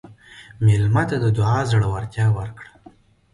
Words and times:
مېلمه 0.65 1.03
ته 1.09 1.15
د 1.23 1.25
دعا 1.37 1.59
زړورتیا 1.71 2.25
ورکړه. 2.37 2.69